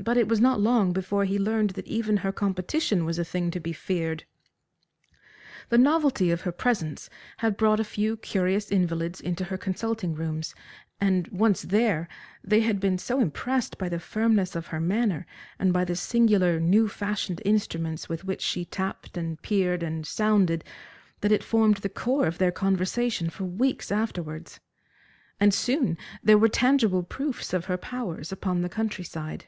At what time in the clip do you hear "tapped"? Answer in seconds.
18.64-19.16